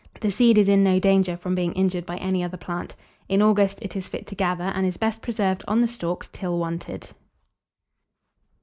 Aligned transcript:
The 0.21 0.31
seed 0.31 0.57
is 0.57 0.67
in 0.67 0.83
no 0.83 0.97
danger 0.97 1.37
from 1.37 1.53
being 1.53 1.73
injured 1.73 2.07
by 2.07 2.17
any 2.17 2.43
other 2.43 2.57
plant. 2.57 2.95
In 3.29 3.39
August 3.39 3.77
it 3.83 3.95
is 3.95 4.07
fit 4.07 4.25
to 4.25 4.33
gather, 4.33 4.63
and 4.73 4.83
is 4.87 4.97
best 4.97 5.21
preserved 5.21 5.63
on 5.67 5.81
the 5.81 5.87
stalks 5.87 6.27
till 6.33 6.57
wanted. 6.57 7.09